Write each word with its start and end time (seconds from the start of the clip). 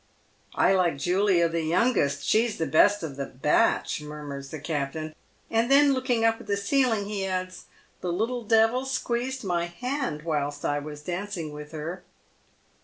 "I 0.55 0.73
like 0.73 0.97
Julia, 0.97 1.47
the 1.47 1.61
youngest— 1.61 2.23
she 2.25 2.43
is 2.43 2.57
the 2.57 2.65
best 2.65 3.03
of 3.03 3.17
the 3.17 3.27
batch," 3.27 4.01
murmurs 4.01 4.49
the 4.49 4.59
captain; 4.59 5.13
and 5.51 5.69
then, 5.69 5.93
looking 5.93 6.25
up 6.25 6.41
at 6.41 6.47
the 6.47 6.57
ceiling, 6.57 7.05
he 7.05 7.23
adds," 7.23 7.65
The 8.01 8.11
little 8.11 8.43
devil 8.43 8.85
squeezed 8.85 9.43
my 9.43 9.65
hand 9.65 10.23
whilst 10.23 10.65
I 10.65 10.79
was 10.79 11.03
dancing 11.03 11.53
with 11.53 11.71
her." 11.71 12.01